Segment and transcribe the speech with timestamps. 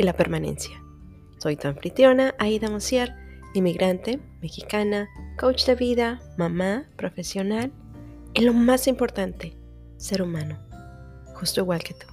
[0.00, 0.82] y la permanencia.
[1.36, 3.14] Soy tu anfitriona, Aida Mosier,
[3.52, 7.70] inmigrante, mexicana, coach de vida, mamá, profesional
[8.32, 9.58] y lo más importante,
[9.98, 10.58] ser humano,
[11.34, 12.06] justo igual que tú.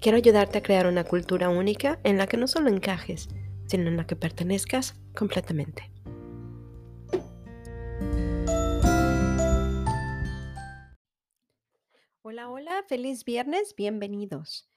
[0.00, 3.28] Quiero ayudarte a crear una cultura única en la que no solo encajes,
[3.66, 5.90] sino en la que pertenezcas completamente.
[12.22, 14.71] Hola, hola, feliz viernes, bienvenidos.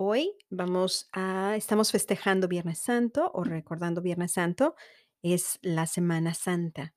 [0.00, 4.76] Hoy vamos a, estamos festejando Viernes Santo o recordando Viernes Santo,
[5.22, 6.94] es la Semana Santa.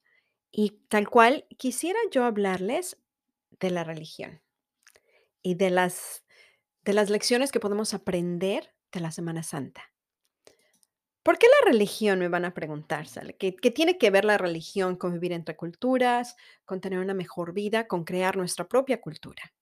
[0.52, 3.02] Y tal cual, quisiera yo hablarles
[3.60, 4.44] de la religión
[5.42, 6.24] y de las,
[6.84, 9.82] de las lecciones que podemos aprender de la Semana Santa.
[11.24, 12.20] ¿Por qué la religión?
[12.20, 13.36] Me van a preguntar, ¿sale?
[13.36, 17.54] ¿Qué, ¿Qué, tiene que ver la religión con vivir entre culturas, con tener una mejor
[17.54, 19.56] vida, con crear nuestra propia cultura?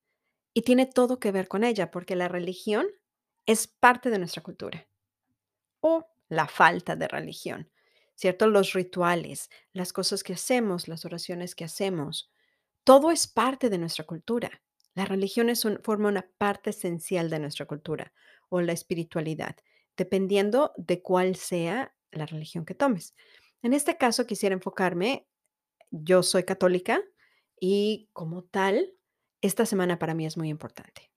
[0.54, 2.86] Y tiene todo que ver con ella, porque la religión
[3.50, 4.88] es parte de nuestra cultura.
[5.82, 7.72] O la falta de religión,
[8.14, 8.46] ¿cierto?
[8.46, 12.32] Los rituales, las cosas que hacemos, las oraciones que hacemos,
[12.84, 14.62] todo es parte de nuestra cultura.
[14.94, 18.14] La religión es un, forma una parte esencial de nuestra cultura
[18.50, 19.56] o la espiritualidad,
[19.98, 23.16] dependiendo de cuál sea la religión que tomes.
[23.64, 25.28] En este caso quisiera enfocarme,
[25.90, 27.02] yo soy católica
[27.60, 28.94] y como tal,
[29.42, 31.09] esta semana para mí es muy importante.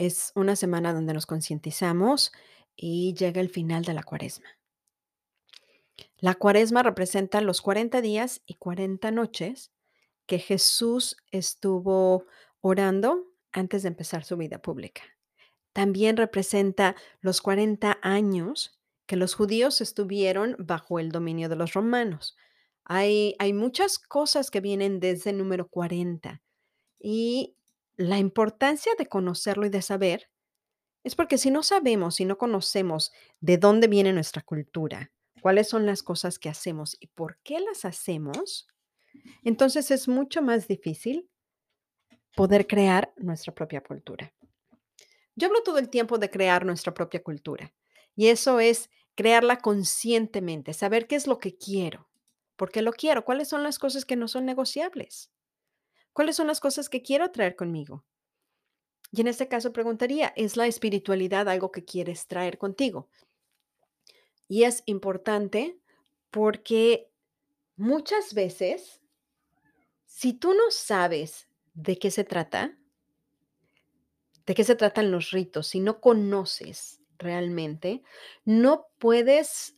[0.00, 2.32] Es una semana donde nos concientizamos
[2.74, 4.48] y llega el final de la cuaresma.
[6.16, 9.72] La cuaresma representa los 40 días y 40 noches
[10.24, 12.24] que Jesús estuvo
[12.62, 15.02] orando antes de empezar su vida pública.
[15.74, 22.38] También representa los 40 años que los judíos estuvieron bajo el dominio de los romanos.
[22.84, 26.40] Hay, hay muchas cosas que vienen desde el número 40
[26.98, 27.58] y
[28.00, 30.30] la importancia de conocerlo y de saber
[31.04, 35.12] es porque si no sabemos, si no conocemos de dónde viene nuestra cultura,
[35.42, 38.66] cuáles son las cosas que hacemos y por qué las hacemos,
[39.44, 41.28] entonces es mucho más difícil
[42.36, 44.32] poder crear nuestra propia cultura.
[45.36, 47.74] Yo hablo todo el tiempo de crear nuestra propia cultura
[48.16, 52.08] y eso es crearla conscientemente, saber qué es lo que quiero,
[52.56, 55.30] por qué lo quiero, cuáles son las cosas que no son negociables.
[56.20, 58.04] ¿Cuáles son las cosas que quiero traer conmigo?
[59.10, 63.08] Y en este caso preguntaría, ¿es la espiritualidad algo que quieres traer contigo?
[64.46, 65.78] Y es importante
[66.30, 67.10] porque
[67.76, 69.00] muchas veces,
[70.04, 72.76] si tú no sabes de qué se trata,
[74.44, 78.02] de qué se tratan los ritos, si no conoces realmente,
[78.44, 79.74] no puedes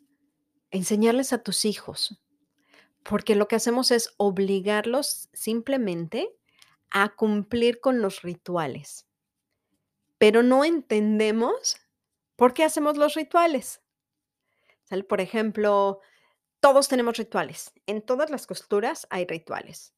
[0.72, 2.20] enseñarles a tus hijos,
[3.04, 6.34] porque lo que hacemos es obligarlos simplemente
[6.90, 9.08] a cumplir con los rituales.
[10.18, 11.76] Pero no entendemos
[12.36, 13.82] por qué hacemos los rituales.
[15.08, 16.00] Por ejemplo,
[16.60, 17.72] todos tenemos rituales.
[17.86, 19.94] En todas las costuras hay rituales.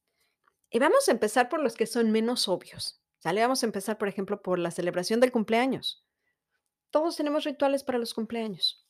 [0.70, 3.00] Y vamos a empezar por los que son menos obvios.
[3.18, 3.40] ¿Sale?
[3.40, 6.04] Vamos a empezar, por ejemplo, por la celebración del cumpleaños.
[6.90, 8.86] Todos tenemos rituales para los cumpleaños.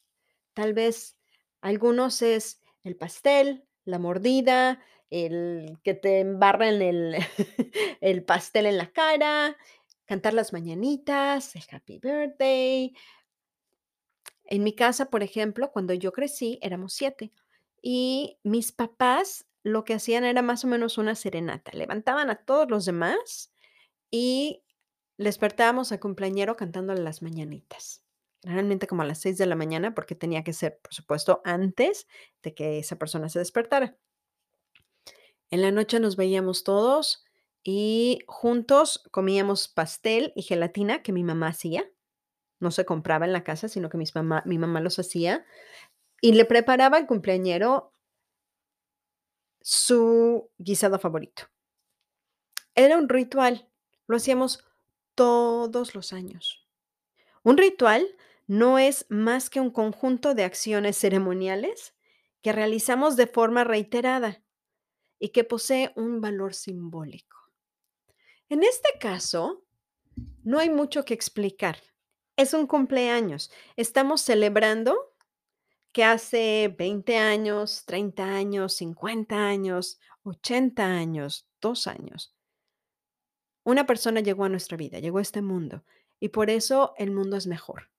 [0.53, 1.17] Tal vez
[1.61, 4.81] algunos es el pastel, la mordida,
[5.11, 7.17] el que te embarren el,
[8.00, 9.56] el pastel en la cara,
[10.05, 12.94] cantar las mañanitas, el happy birthday.
[14.44, 17.33] En mi casa, por ejemplo, cuando yo crecí, éramos siete
[17.81, 21.73] y mis papás lo que hacían era más o menos una serenata.
[21.73, 23.53] Levantaban a todos los demás
[24.11, 24.62] y
[25.17, 28.04] despertábamos al cumpleañero cantándole las mañanitas
[28.44, 32.06] realmente como a las 6 de la mañana, porque tenía que ser, por supuesto, antes
[32.43, 33.96] de que esa persona se despertara.
[35.50, 37.25] En la noche nos veíamos todos
[37.62, 41.91] y juntos comíamos pastel y gelatina que mi mamá hacía.
[42.61, 45.44] No se compraba en la casa, sino que mamá, mi mamá los hacía.
[46.20, 47.93] Y le preparaba al cumpleañero
[49.61, 51.44] su guisado favorito.
[52.75, 53.69] Era un ritual.
[54.06, 54.64] Lo hacíamos
[55.14, 56.67] todos los años.
[57.43, 58.06] Un ritual
[58.46, 61.94] no es más que un conjunto de acciones ceremoniales
[62.43, 64.43] que realizamos de forma reiterada
[65.19, 67.37] y que posee un valor simbólico.
[68.49, 69.64] En este caso,
[70.43, 71.79] no hay mucho que explicar.
[72.37, 73.50] Es un cumpleaños.
[73.76, 75.14] Estamos celebrando
[75.93, 82.35] que hace 20 años, 30 años, 50 años, 80 años, 2 años
[83.64, 85.85] una persona llegó a nuestra vida, llegó a este mundo,
[86.20, 87.90] y por eso el mundo es mejor.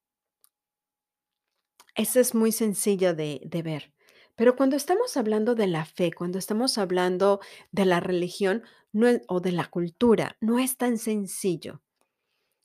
[1.95, 3.94] Eso es muy sencillo de de ver.
[4.36, 7.39] Pero cuando estamos hablando de la fe, cuando estamos hablando
[7.71, 11.81] de la religión, no o de la cultura, no es tan sencillo.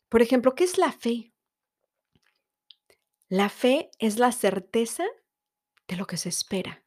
[0.09, 1.33] Por ejemplo, ¿qué es la fe?
[3.29, 5.05] La fe es la certeza
[5.87, 6.85] de lo que se espera,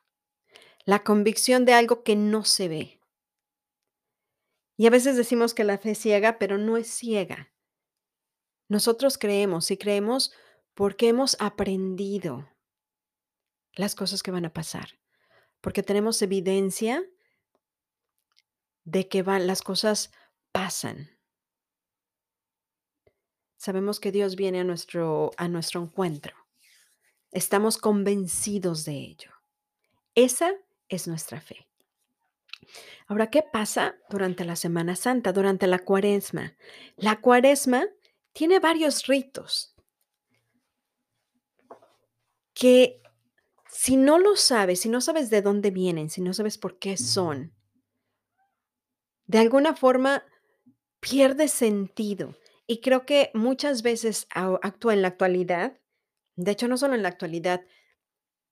[0.85, 2.99] la convicción de algo que no se ve.
[4.75, 7.53] Y a veces decimos que la fe es ciega, pero no es ciega.
[8.67, 10.33] Nosotros creemos y creemos
[10.73, 12.49] porque hemos aprendido
[13.73, 14.99] las cosas que van a pasar,
[15.61, 17.03] porque tenemos evidencia
[18.83, 20.11] de que van las cosas
[20.51, 21.09] pasan.
[23.57, 26.35] Sabemos que Dios viene a nuestro a nuestro encuentro.
[27.31, 29.31] Estamos convencidos de ello.
[30.15, 30.53] Esa
[30.89, 31.67] es nuestra fe.
[33.07, 36.55] Ahora, ¿qué pasa durante la Semana Santa, durante la Cuaresma?
[36.95, 37.85] La Cuaresma
[38.33, 39.72] tiene varios ritos
[42.53, 43.01] que
[43.69, 46.97] si no lo sabes, si no sabes de dónde vienen, si no sabes por qué
[46.97, 47.53] son,
[49.27, 50.23] de alguna forma
[50.99, 52.35] pierde sentido.
[52.67, 55.79] Y creo que muchas veces actúa en la actualidad,
[56.35, 57.65] de hecho, no solo en la actualidad,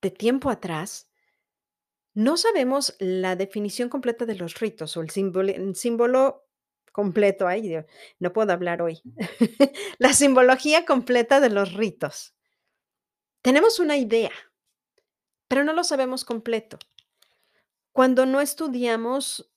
[0.01, 1.09] de tiempo atrás,
[2.13, 6.45] no sabemos la definición completa de los ritos o el símbolo el símbolo
[6.91, 7.85] completo, ay, Dios,
[8.19, 9.01] no puedo hablar hoy.
[9.97, 12.35] La simbología completa de los ritos.
[13.41, 14.31] Tenemos una idea,
[15.47, 16.77] pero no lo sabemos completo.
[17.91, 19.51] Cuando no estudiamos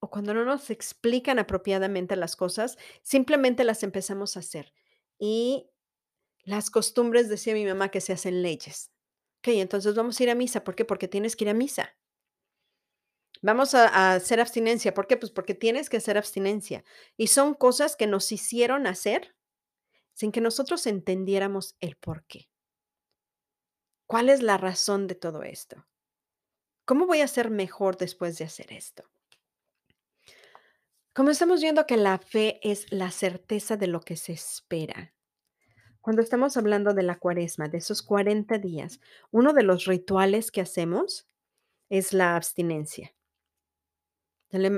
[0.00, 4.72] o cuando no nos explican apropiadamente las cosas, simplemente las empezamos a hacer.
[5.18, 5.68] Y
[6.44, 8.92] las costumbres, decía mi mamá, que se hacen leyes.
[9.40, 10.84] Okey, entonces vamos a ir a misa, ¿por qué?
[10.84, 11.96] Porque tienes que ir a misa.
[13.42, 15.16] Vamos a hacer abstinencia, ¿por qué?
[15.16, 16.84] Pues porque tienes que hacer abstinencia.
[17.16, 19.36] Y son cosas que nos hicieron hacer
[20.14, 22.48] sin que nosotros entendiéramos el porqué.
[24.08, 25.86] ¿Cuál es la razón de todo esto?
[26.86, 29.04] ¿Cómo voy a ser mejor después de hacer esto?
[31.14, 35.12] Como estamos viendo que la fe es la certeza de lo que se espera.
[36.00, 38.98] Cuando estamos hablando de la Cuaresma, de esos 40 días,
[39.30, 41.28] uno de los rituales que hacemos
[41.90, 43.14] es la abstinencia.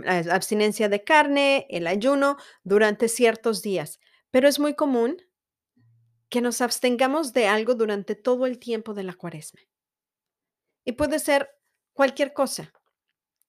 [0.06, 4.00] Ah, abstinencia de carne, el ayuno durante ciertos días,
[4.32, 5.22] pero es muy común
[6.30, 9.60] que nos abstengamos de algo durante todo el tiempo de la Cuaresma.
[10.84, 11.50] Y puede ser
[11.92, 12.72] cualquier cosa,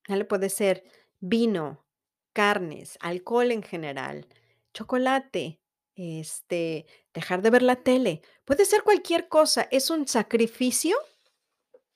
[0.10, 0.26] ¿vale?
[0.26, 0.84] Puede ser
[1.20, 1.86] vino,
[2.34, 4.28] carnes, alcohol en general,
[4.74, 5.62] chocolate,
[5.96, 10.98] este, dejar de ver la tele, puede ser cualquier cosa, es un sacrificio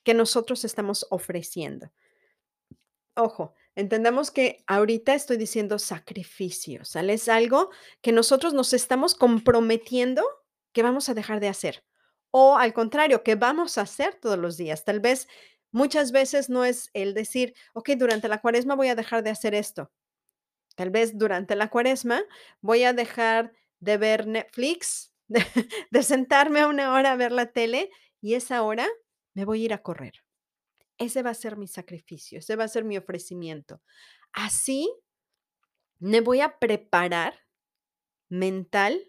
[0.04, 1.92] que nosotros estamos ofreciendo.
[3.16, 7.14] Ojo, entendamos que ahorita estoy diciendo sacrificio, ¿sale?
[7.14, 7.72] Es algo
[8.02, 10.24] que nosotros nos estamos comprometiendo
[10.76, 11.86] que vamos a dejar de hacer,
[12.32, 14.86] o al contrario, que vamos a hacer todos los días.
[14.86, 15.28] Tal vez,
[15.74, 19.56] muchas veces no es el decir: "Okey, durante la Cuaresma voy a dejar de hacer
[19.56, 19.92] esto".
[20.76, 22.24] Tal vez durante la Cuaresma
[22.62, 25.46] voy a dejar de ver Netflix, de
[25.92, 27.90] de sentarme una hora a ver la tele,
[28.22, 28.88] y esa hora
[29.34, 30.14] me voy a ir a correr.
[31.00, 33.82] Ese va a ser mi sacrificio, ese va a ser mi ofrecimiento.
[34.34, 34.90] Así
[36.00, 37.40] me voy a preparar
[38.30, 39.08] mental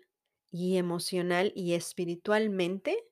[0.56, 3.04] y emocional y espiritualmente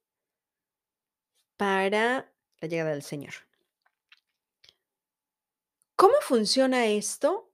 [1.56, 3.34] para la llegada del Señor.
[5.96, 7.52] ¿Cómo funciona esto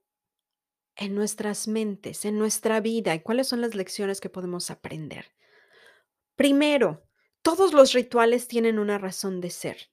[0.97, 5.26] en nuestras mentes, en nuestra vida, y cuáles son las lecciones que podemos aprender?
[6.37, 7.06] Primero,
[7.42, 9.90] todos los rituales tienen una razón de ser.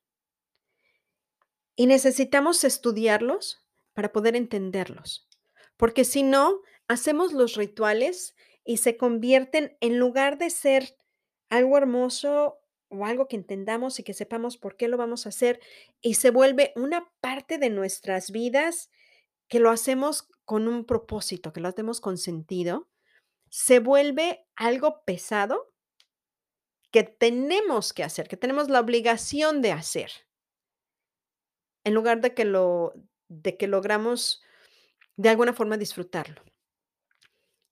[1.75, 5.27] Y necesitamos estudiarlos para poder entenderlos,
[5.75, 8.35] porque si no, hacemos los rituales
[8.67, 10.97] y se convierten, en lugar de ser
[11.49, 12.59] algo hermoso
[12.89, 15.61] o algo que entendamos y que sepamos por qué lo vamos a hacer,
[16.01, 18.91] y se vuelve una parte de nuestras vidas
[19.47, 22.89] que lo hacemos con un propósito, que lo hacemos con sentido,
[23.49, 25.73] se vuelve algo pesado
[26.91, 30.11] que tenemos que hacer, que tenemos la obligación de hacer.
[31.85, 32.93] En lugar de que lo
[33.29, 34.41] de que logramos
[35.15, 36.41] de alguna forma disfrutarlo.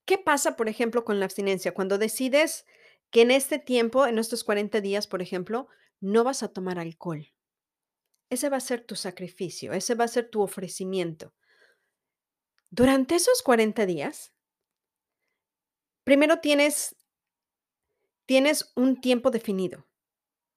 [0.05, 1.73] ¿Qué pasa, por ejemplo, con la abstinencia?
[1.73, 2.65] Cuando decides
[3.11, 5.67] que en este tiempo, en estos 40 días, por ejemplo,
[5.99, 7.27] no vas a tomar alcohol.
[8.29, 11.33] Ese va a ser tu sacrificio, ese va a ser tu ofrecimiento.
[12.69, 14.33] Durante esos 40 días
[16.03, 16.95] primero tienes
[18.25, 19.87] Tienes un tiempo definido.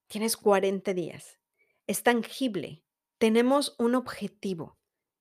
[0.06, 1.38] Tienes 40 días.
[1.86, 2.82] Es tangible.
[3.18, 4.77] Tenemos un objetivo.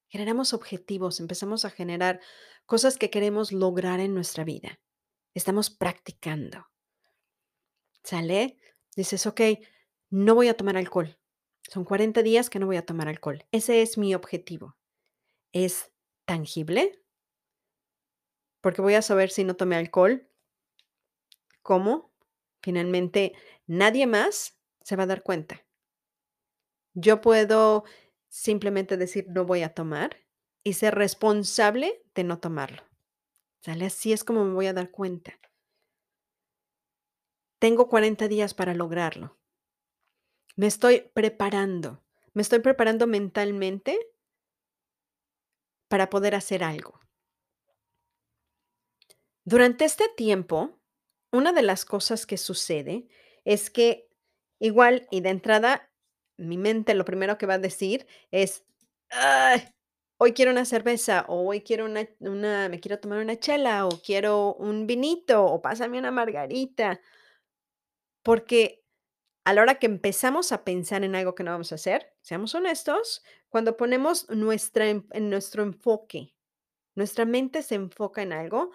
[0.10, 2.22] Generamos objetivos, empezamos a generar
[2.66, 4.80] cosas que queremos lograr en nuestra vida.
[5.34, 6.68] Estamos practicando.
[8.04, 8.58] ¿Sale?
[8.96, 9.42] Dices, ok,
[10.10, 11.18] no voy a tomar alcohol.
[11.64, 13.46] Son 40 días que no voy a tomar alcohol.
[13.52, 14.78] Ese es mi objetivo.
[15.52, 15.92] ¿Es
[16.26, 17.04] tangible?
[18.62, 20.30] Porque voy a saber si no tomé alcohol.
[21.62, 22.14] ¿Cómo?
[22.62, 23.34] Finalmente,
[23.66, 25.66] nadie más se va a dar cuenta.
[26.94, 27.84] Yo puedo
[28.30, 30.18] simplemente decir no voy a tomar
[30.64, 32.84] y ser responsable de no tomarlo.
[33.62, 33.86] ¿Sale?
[33.86, 35.40] Así es como me voy a dar cuenta.
[37.60, 39.38] Tengo 40 días para lograrlo.
[40.56, 42.04] Me estoy preparando.
[42.34, 43.98] Me estoy preparando mentalmente
[45.88, 47.00] para poder hacer algo.
[49.44, 50.78] Durante este tiempo,
[51.32, 53.08] una de las cosas que sucede
[53.46, 54.10] es que
[54.60, 55.90] igual y de entrada,
[56.38, 58.66] mi mente lo primero que va a decir es,
[59.10, 59.64] "Ay,
[60.18, 63.92] hoy quiero una cerveza o hoy quiero una, una- me quiero tomar una chela o
[64.02, 67.02] quiero un vinito o pásame una margarita,
[68.24, 68.84] porque
[69.46, 72.56] a la hora que empezamos a pensar en algo que no vamos a hacer, seamos
[72.56, 76.36] honestos, cuando ponemos nuestra, en nuestro enfoque
[76.96, 78.72] nuestra mente se enfoca en algo,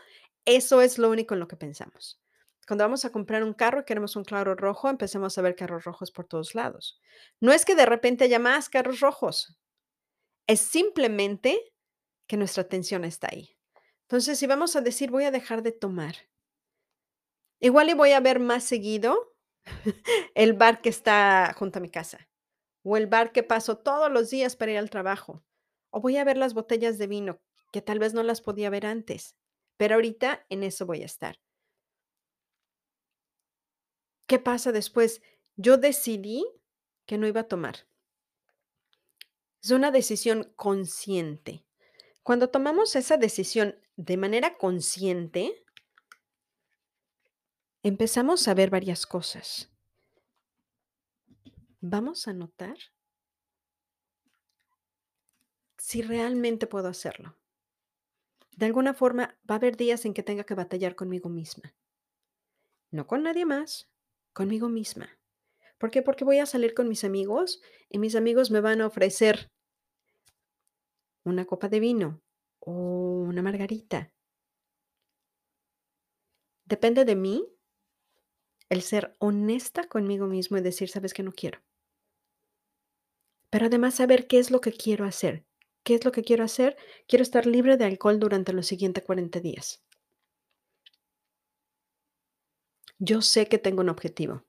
[0.47, 2.22] eso es lo único en lo que pensamos.
[2.67, 5.85] Cuando vamos a comprar un carro y queremos un claro rojo, empecemos a ver carros
[5.85, 7.01] rojos por todos lados.
[7.41, 9.59] No es que de repente haya más carros rojos,
[10.47, 11.75] es simplemente
[12.27, 13.57] que nuestra atención está ahí.
[14.03, 16.15] Entonces, si vamos a decir, voy a dejar de tomar,
[17.61, 19.35] igual y voy a ver más seguido
[20.35, 22.29] el bar que está junto a mi casa
[22.85, 25.45] o el bar que paso todos los días para ir al trabajo.
[25.91, 27.41] O voy a ver las botellas de vino
[27.71, 29.37] que tal vez no las podía ver antes,
[29.77, 31.39] pero ahorita en eso voy a estar.
[34.27, 35.23] ¿Qué pasa después?
[35.57, 36.47] Yo decidí
[37.07, 37.87] que no iba a tomar.
[39.63, 41.65] Es una decisión consciente.
[42.23, 45.65] Cuando tomamos esa decisión de manera consciente,
[47.83, 49.71] empezamos a ver varias cosas.
[51.81, 52.77] Vamos a notar
[55.79, 57.37] si realmente puedo hacerlo.
[58.57, 61.75] De alguna forma, va a haber días en que tenga que batallar conmigo misma.
[62.91, 63.92] No con nadie más,
[64.33, 65.19] conmigo misma.
[65.79, 66.03] ¿Por qué?
[66.03, 69.51] Porque voy a salir con mis amigos y mis amigos me van a ofrecer
[71.25, 72.23] una copa de vino
[72.61, 72.73] o
[73.29, 74.13] una margarita.
[76.65, 77.45] Depende de mí
[78.69, 81.61] el ser honesta conmigo mismo y decir, sabes que no quiero.
[83.51, 85.45] Pero además saber qué es lo que quiero hacer.
[85.85, 86.77] ¿Qué es lo que quiero hacer?
[87.09, 89.83] Quiero estar libre de alcohol durante los siguientes 40 días.
[93.05, 94.45] Yo sé que tengo un objetivo.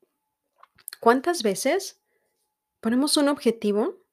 [1.00, 2.00] ¿Cuántas veces
[2.82, 4.06] ponemos un objetivo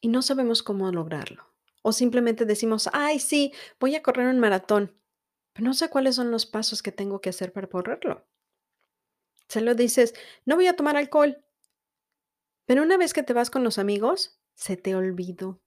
[0.00, 1.44] y no sabemos cómo lograrlo?
[1.82, 4.98] O simplemente decimos, ay, sí, voy a correr un maratón,
[5.52, 8.26] pero no sé cuáles son los pasos que tengo que hacer para correrlo.
[9.48, 10.14] Se lo dices,
[10.46, 11.44] no voy a tomar alcohol,
[12.64, 15.60] pero una vez que te vas con los amigos, se te olvidó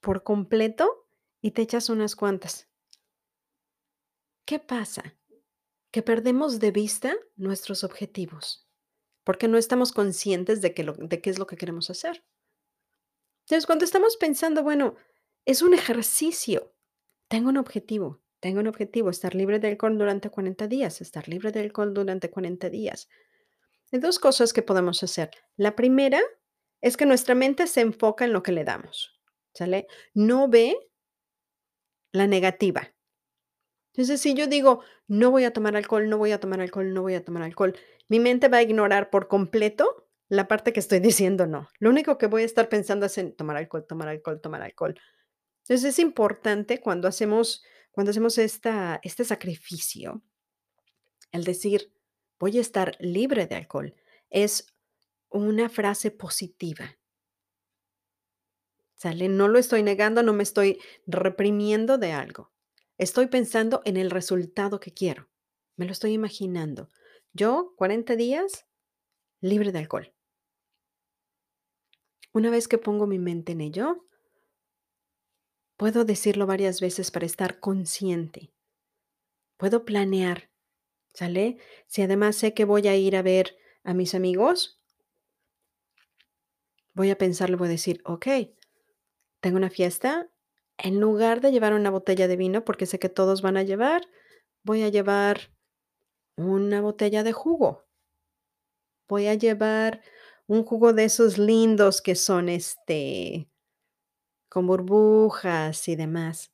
[0.00, 1.06] por completo
[1.42, 2.70] y te echas unas cuantas.
[4.46, 5.18] ¿Qué pasa?
[5.92, 8.66] Que perdemos de vista nuestros objetivos,
[9.22, 12.24] porque no estamos conscientes de, que de qué es lo que queremos hacer.
[13.44, 14.96] Entonces, cuando estamos pensando, bueno,
[15.44, 16.74] es un ejercicio,
[17.28, 21.52] tengo un objetivo, tengo un objetivo, estar libre de alcohol durante 40 días, estar libre
[21.52, 23.08] de alcohol durante 40 días.
[23.92, 25.30] Hay dos cosas que podemos hacer.
[25.56, 26.20] La primera
[26.80, 29.20] es que nuestra mente se enfoca en lo que le damos,
[29.54, 29.86] ¿sale?
[30.14, 30.76] No ve
[32.12, 32.91] la negativa.
[33.92, 37.02] Entonces, si yo digo, no voy a tomar alcohol, no voy a tomar alcohol, no
[37.02, 37.76] voy a tomar alcohol,
[38.08, 41.68] mi mente va a ignorar por completo la parte que estoy diciendo no.
[41.78, 44.98] Lo único que voy a estar pensando es en tomar alcohol, tomar alcohol, tomar alcohol.
[45.64, 50.22] Entonces, es importante cuando hacemos, cuando hacemos esta, este sacrificio,
[51.30, 51.92] el decir,
[52.38, 53.94] voy a estar libre de alcohol,
[54.30, 54.66] es
[55.28, 56.96] una frase positiva.
[58.94, 59.28] ¿Sale?
[59.28, 62.51] No lo estoy negando, no me estoy reprimiendo de algo.
[63.02, 65.28] Estoy pensando en el resultado que quiero.
[65.74, 66.88] Me lo estoy imaginando.
[67.32, 68.68] Yo, 40 días
[69.40, 70.14] libre de alcohol.
[72.32, 74.06] Una vez que pongo mi mente en ello,
[75.76, 78.52] puedo decirlo varias veces para estar consciente.
[79.56, 80.52] Puedo planear,
[81.12, 81.58] ¿sale?
[81.88, 84.80] Si además sé que voy a ir a ver a mis amigos,
[86.94, 88.28] voy a pensarlo, voy a decir, ok,
[89.40, 90.30] tengo una fiesta,
[90.78, 94.02] en lugar de llevar una botella de vino, porque sé que todos van a llevar,
[94.62, 95.52] voy a llevar
[96.36, 97.84] una botella de jugo.
[99.08, 100.00] Voy a llevar
[100.46, 103.48] un jugo de esos lindos que son, este,
[104.48, 106.52] con burbujas y demás.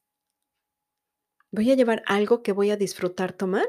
[1.50, 3.68] Voy a llevar algo que voy a disfrutar tomar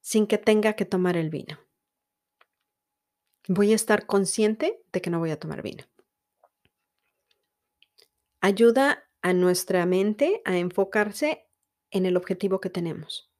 [0.00, 1.58] sin que tenga que tomar el vino.
[3.48, 5.84] Voy a estar consciente de que no voy a tomar vino.
[8.40, 11.46] Ayuda a nuestra mente a enfocarse
[11.90, 13.30] en el objetivo que tenemos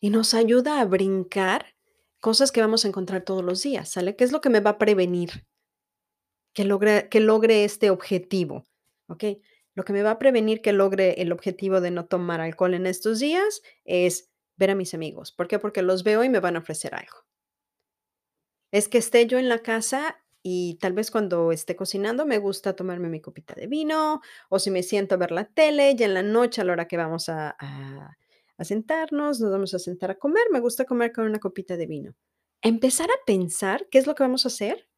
[0.00, 1.76] y nos ayuda a brincar
[2.20, 4.16] cosas que vamos a encontrar todos los días, ¿sale?
[4.16, 5.46] ¿Qué es lo que me va a prevenir
[6.54, 8.66] que logre, que logre este objetivo?
[9.08, 9.24] ¿Ok?
[9.74, 12.86] Lo que me va a prevenir que logre el objetivo de no tomar alcohol en
[12.86, 15.32] estos días es ver a mis amigos.
[15.32, 15.58] ¿Por qué?
[15.58, 17.26] Porque los veo y me van a ofrecer algo.
[18.70, 22.74] Es que esté yo en la casa y tal vez cuando esté cocinando me gusta
[22.76, 26.14] tomarme mi copita de vino o si me siento a ver la tele y en
[26.14, 28.16] la noche a la hora que vamos a, a-
[28.58, 31.86] a sentarnos, nos vamos a sentar a comer, me gusta comer con una copita de
[31.86, 32.14] vino.
[32.62, 34.88] Empezar a pensar qué es lo que vamos a hacer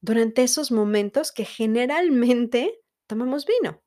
[0.00, 3.82] durante esos momentos que generalmente tomamos vino.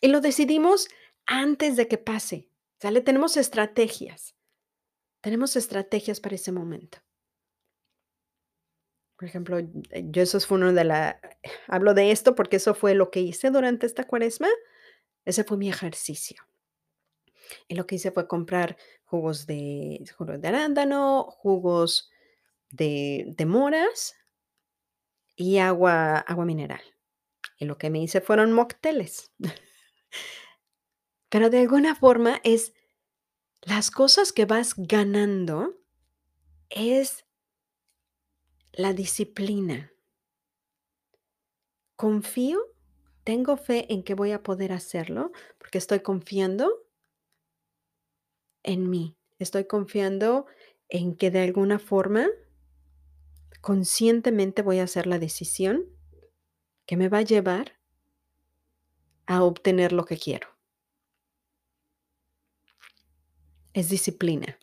[0.00, 0.88] Y lo decidimos
[1.26, 2.48] antes de que pase.
[2.80, 3.00] ¿Sale?
[3.00, 4.34] Tenemos estrategias.
[5.22, 6.98] Tenemos estrategias para ese momento.
[9.24, 9.58] Por ejemplo,
[10.10, 11.18] yo eso fue uno de la
[11.66, 14.50] hablo de esto porque eso fue lo que hice durante esta Cuaresma,
[15.24, 16.42] ese fue mi ejercicio.
[17.66, 22.10] Y lo que hice fue comprar jugos de jugos de arándano, jugos
[22.70, 24.14] de de moras
[25.36, 26.82] y agua agua mineral.
[27.56, 29.32] Y lo que me hice fueron mocteles.
[31.30, 32.74] Pero de alguna forma es
[33.62, 35.78] las cosas que vas ganando
[36.68, 37.23] es
[38.76, 39.92] la disciplina.
[41.96, 42.58] Confío,
[43.22, 46.84] tengo fe en que voy a poder hacerlo, porque estoy confiando
[48.62, 49.16] en mí.
[49.38, 50.46] Estoy confiando
[50.88, 52.26] en que de alguna forma,
[53.60, 55.86] conscientemente voy a hacer la decisión
[56.86, 57.78] que me va a llevar
[59.26, 60.48] a obtener lo que quiero.
[63.72, 64.58] Es disciplina.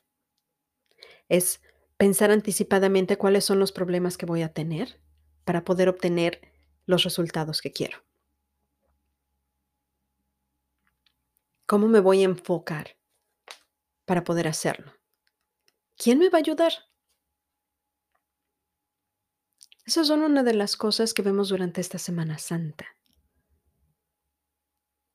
[1.27, 1.61] Es
[2.01, 4.99] pensar anticipadamente cuáles son los problemas que voy a tener
[5.45, 6.41] para poder obtener
[6.87, 8.03] los resultados que quiero.
[11.67, 12.97] ¿Cómo me voy a enfocar
[14.05, 14.93] para poder hacerlo?
[15.95, 16.73] ¿Quién me va a ayudar?
[19.85, 22.87] Esas son una de las cosas que vemos durante esta Semana Santa.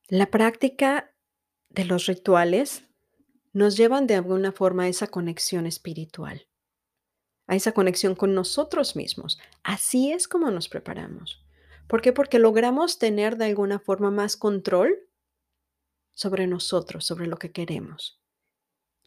[0.07, 1.13] La práctica
[1.67, 2.85] de los rituales
[3.51, 6.47] nos llevan de alguna forma a esa conexión espiritual,
[7.47, 9.39] a esa conexión con nosotros mismos.
[9.63, 11.43] Así es como nos preparamos.
[11.87, 12.13] ¿Por qué?
[12.13, 14.99] Porque logramos tener de alguna forma más control
[16.13, 18.21] sobre nosotros, sobre lo que queremos.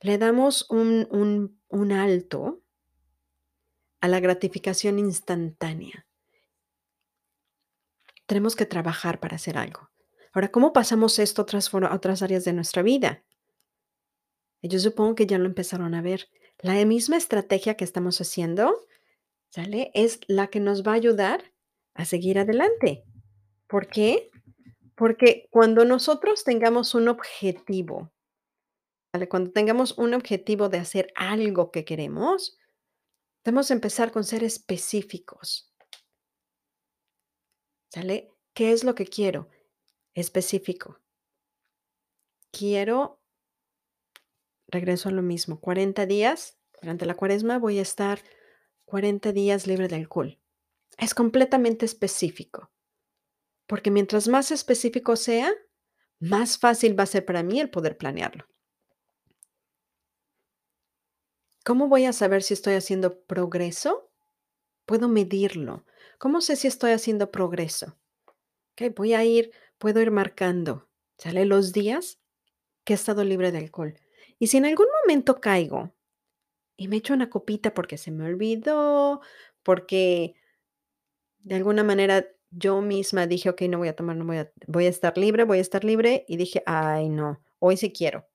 [0.01, 2.63] Le damos un, un, un alto
[4.01, 6.07] a la gratificación instantánea.
[8.27, 9.91] Tenemos que trabajar para hacer algo.
[10.33, 13.25] Ahora, ¿cómo pasamos esto a otras, áreas de nuestra vida?
[14.63, 16.29] Yo supongo que ya lo empezaron a ver.
[16.63, 18.87] La misma estrategia que estamos haciendo,
[19.49, 19.91] ¿sale?
[19.95, 21.53] Es la que nos va a ayudar
[21.95, 23.05] a seguir adelante.
[23.67, 24.31] ¿Por qué?
[24.95, 28.13] Porque cuando nosotros tengamos un objetivo.
[29.29, 32.59] Cuando tengamos un objetivo de hacer algo que queremos,
[33.45, 35.73] debemos empezar con ser específicos,
[37.89, 38.31] ¿sale?
[38.55, 39.49] ¿Qué es lo que quiero?
[40.15, 41.01] Específico.
[42.53, 43.20] Quiero,
[44.71, 48.21] regreso a lo mismo, 40 días, durante la cuaresma voy a estar
[48.87, 50.39] 40 días libre de alcohol.
[50.99, 52.71] Es completamente específico,
[53.67, 55.53] porque mientras más específico sea,
[56.19, 58.47] más fácil va a ser para mí el poder planearlo.
[61.65, 64.11] ¿Cómo voy a saber si estoy haciendo progreso?
[64.87, 65.85] Puedo medirlo.
[66.19, 67.99] ¿Cómo sé si estoy haciendo progreso?
[68.73, 71.45] Ok, voy a ir, puedo ir marcando, ¿sale?
[71.45, 72.19] Los días
[72.85, 73.95] que he estado libre de alcohol.
[74.41, 75.93] Y si en algún momento caigo
[76.77, 79.21] y me echo una copita porque se me olvidó,
[79.63, 80.35] porque
[81.41, 84.87] de alguna manera yo misma dije, ok, no voy a tomar, no voy a, voy
[84.87, 88.27] a estar libre, voy a estar libre, y dije, ay, no, hoy sí quiero.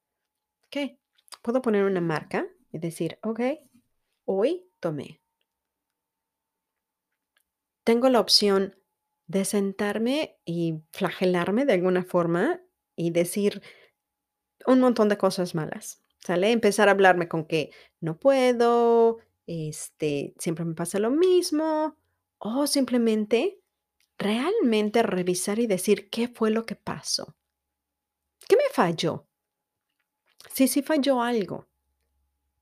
[0.68, 0.98] Ok,
[1.42, 3.42] puedo poner una marca y decir, ok,
[4.26, 5.22] hoy tomé.
[7.84, 8.76] Tengo la opción
[9.26, 12.62] de sentarme y flagelarme de alguna forma
[12.96, 13.64] y decir
[14.68, 16.52] un montón de cosas malas, ¿sale?
[16.52, 21.98] Empezar a hablarme con que no puedo, este, siempre me pasa lo mismo,
[22.38, 23.60] o simplemente
[24.18, 27.36] realmente revisar y decir qué fue lo que pasó,
[28.48, 29.28] qué me falló,
[30.56, 31.68] Sí, sí falló algo.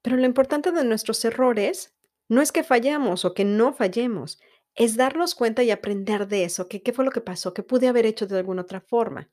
[0.01, 1.93] Pero lo importante de nuestros errores
[2.27, 4.39] no es que fallamos o que no fallemos,
[4.75, 7.87] es darnos cuenta y aprender de eso, que qué fue lo que pasó, que pude
[7.87, 9.29] haber hecho de alguna otra forma.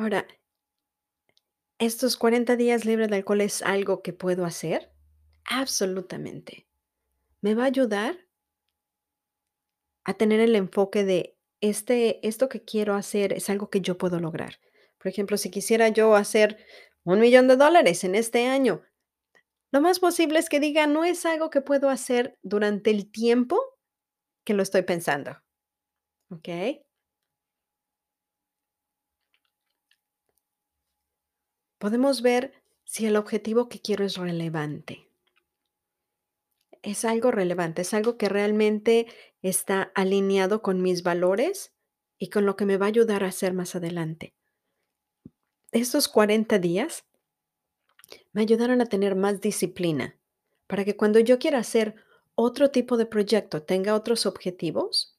[0.00, 0.26] Ahora,
[1.78, 4.90] ¿estos 40 días libre de alcohol es algo que puedo hacer?
[5.44, 6.68] Absolutamente.
[7.42, 8.16] ¿Me va a ayudar?
[10.04, 14.18] A tener el enfoque de este esto que quiero hacer es algo que yo puedo
[14.18, 14.54] lograr.
[14.98, 16.58] Por ejemplo, si quisiera yo hacer
[17.04, 18.82] $1,000,000 en este año,
[19.72, 23.60] lo más posible es que diga: "No es algo que puedo hacer durante el tiempo
[24.44, 25.38] que lo estoy pensando",
[26.30, 26.84] ¿okey?
[31.80, 32.52] Podemos ver
[32.84, 35.08] si el objetivo que quiero es relevante.
[36.82, 39.06] Es algo relevante, es algo que realmente
[39.40, 41.72] está alineado con mis valores
[42.18, 44.34] y con lo que me va a ayudar a hacer más adelante.
[45.72, 47.06] Estos 40 días
[48.32, 50.18] me ayudaron a tener más disciplina,
[50.66, 51.94] para que cuando yo quiera hacer
[52.34, 55.16] otro tipo de proyecto, tenga otros objetivos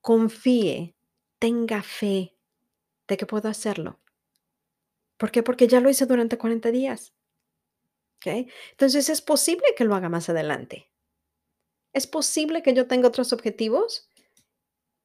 [0.00, 0.94] confíe,
[1.40, 2.36] tenga fe
[3.06, 4.00] de que puedo hacerlo.
[5.20, 5.42] ¿Por qué?
[5.42, 7.12] Porque ya lo hice durante 40 días.
[8.16, 8.50] ¿Okey?
[8.70, 10.90] Entonces, es posible que lo haga más adelante.
[11.92, 14.08] Es posible que yo tenga otros objetivos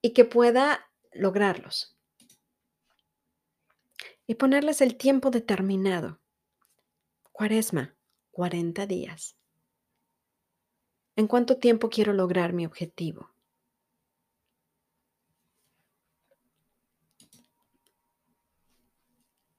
[0.02, 1.98] y que pueda lograrlos.
[4.26, 6.22] Y ponerles el tiempo determinado.
[7.34, 7.98] Cuaresma,
[8.32, 9.36] 40 días.
[11.18, 13.35] ¿En cuánto tiempo quiero lograr mi objetivo?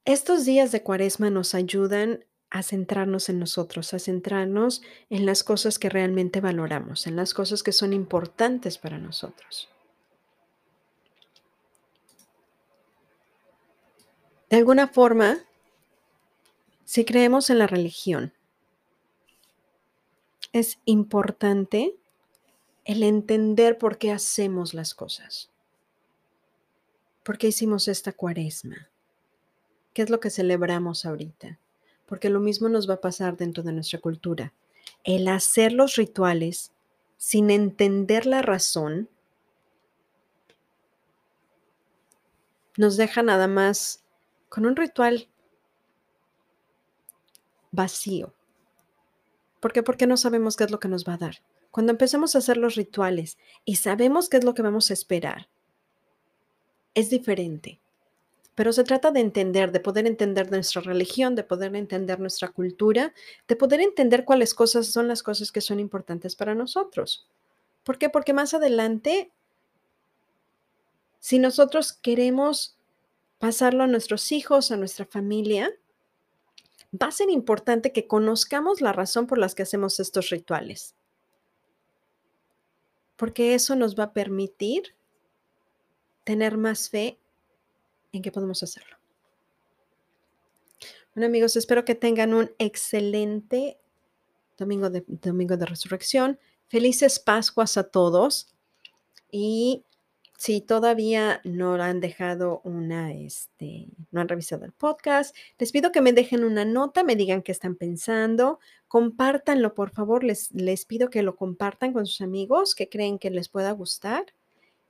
[0.07, 5.81] Estos días de Cuaresma nos ayudan a centrarnos en nosotros, a centrarnos en las cosas
[5.81, 9.69] que realmente valoramos, en las cosas que son importantes para nosotros.
[14.49, 15.41] De alguna forma
[16.85, 18.33] si creemos en la religión
[20.53, 21.97] es importante
[22.85, 25.51] el entender por qué hacemos las cosas.
[27.25, 28.89] ¿Por qué hicimos esta Cuaresma?
[29.97, 31.59] ¿Qué es lo que celebramos ahorita?
[32.05, 34.53] Porque lo mismo nos va a pasar dentro de nuestra cultura.
[35.05, 36.71] El hacer los rituales
[37.17, 39.09] sin entender la razón
[42.77, 44.05] nos deja nada más
[44.51, 45.31] con un ritual
[47.71, 48.35] vacío.
[49.61, 49.83] ¿Por qué?
[49.83, 51.37] Porque no sabemos qué es lo que nos va a dar.
[51.71, 55.49] Cuando empecemos a hacer los rituales y sabemos qué es lo que vamos a esperar
[56.93, 57.81] es diferente.
[58.57, 63.15] Pero se trata de entender, de poder entender nuestra religión, de poder entender nuestra cultura,
[63.47, 67.29] de poder entender cuáles cosas son las cosas que son importantes para nosotros.
[67.85, 68.11] ¿Por qué?
[68.11, 69.31] Porque más adelante
[71.27, 72.79] si nosotros queremos
[73.39, 75.73] pasarlo a nuestros hijos, a nuestra familia
[76.95, 80.95] va a ser importante que conozcamos la razón por las que hacemos estos rituales.
[83.17, 84.95] Porque eso nos va a permitir
[86.23, 87.19] tener más fe
[88.13, 88.97] en que podemos hacerlo.
[91.15, 93.79] Bueno, amigos, espero que tengan un excelente
[94.59, 96.39] domingo de domingo de resurrección.
[96.69, 98.55] Felices Pascuas a todos.
[99.31, 99.85] Y
[100.39, 106.03] si todavía no han dejado una, este, no han revisado el podcast, les pido que
[106.03, 111.09] me dejen una nota, me digan qué están pensando, compártanlo, por favor, les les pido
[111.09, 114.27] que lo compartan con sus amigos que creen que les pueda gustar.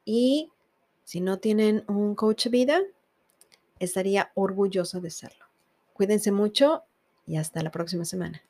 [0.04, 0.50] Y
[1.04, 2.82] si no tienen un coach de vida,
[3.78, 5.44] estaría orgullosa de serlo.
[5.92, 6.84] Cuídense mucho
[7.26, 8.42] y hasta la próxima semana.